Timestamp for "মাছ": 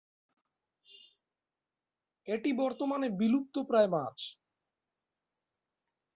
3.89-4.17